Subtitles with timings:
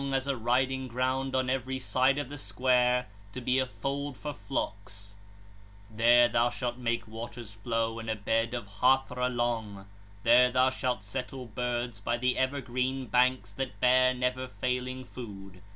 [0.15, 4.33] as a riding ground on every side of the square, to be a fold for
[4.33, 5.13] flocks.
[5.89, 5.97] 26 (65).
[5.99, 9.85] There thou shalt make waters flow in a bed a hâthra long;
[10.23, 15.61] there thou shalt settle birds, by the ever green banks that bear never failing food.